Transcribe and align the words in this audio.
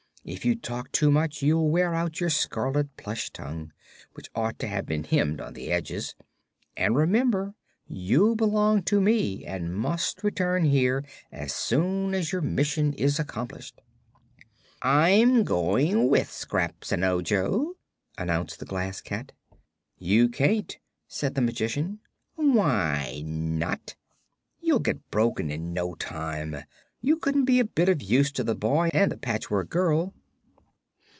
If 0.23 0.45
you 0.45 0.53
talk 0.55 0.91
too 0.91 1.09
much 1.09 1.41
you'll 1.41 1.71
wear 1.71 1.95
out 1.95 2.19
your 2.19 2.29
scarlet 2.29 2.95
plush 2.95 3.31
tongue, 3.31 3.73
which 4.13 4.29
ought 4.35 4.59
to 4.59 4.67
have 4.67 4.85
been 4.85 5.03
hemmed 5.03 5.41
on 5.41 5.53
the 5.53 5.71
edges. 5.71 6.13
And 6.77 6.95
remember 6.95 7.55
you 7.87 8.35
belong 8.35 8.83
to 8.83 9.01
me 9.01 9.43
and 9.47 9.75
must 9.75 10.23
return 10.23 10.63
here 10.65 11.03
as 11.31 11.51
soon 11.55 12.13
as 12.13 12.31
your 12.31 12.43
mission 12.43 12.93
is 12.93 13.17
accomplished." 13.17 13.81
"I'm 14.83 15.43
going 15.43 16.07
with 16.07 16.29
Scraps 16.31 16.91
and 16.91 17.03
Ojo," 17.03 17.73
announced 18.15 18.59
the 18.59 18.65
Glass 18.65 19.01
Cat. 19.01 19.31
"You 19.97 20.29
can't," 20.29 20.77
said 21.07 21.33
the 21.33 21.41
Magician. 21.41 21.99
"Why 22.35 23.23
not?" 23.25 23.95
"You'd 24.61 24.83
get 24.83 25.09
broken 25.09 25.49
in 25.49 25.73
no 25.73 25.95
time, 25.95 26.53
and 26.53 26.65
you 27.03 27.17
couldn't 27.17 27.45
be 27.45 27.59
a 27.59 27.65
bit 27.65 27.89
of 27.89 27.99
use 27.99 28.31
to 28.31 28.43
the 28.43 28.53
boy 28.53 28.87
and 28.93 29.11
the 29.11 29.17
Patchwork 29.17 29.71
Girl." 29.71 30.13